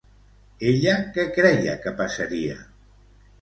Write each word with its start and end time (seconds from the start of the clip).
Ella 0.71 0.95
què 1.17 1.25
creia 1.35 1.75
que 1.85 1.93
passaria? 2.01 2.57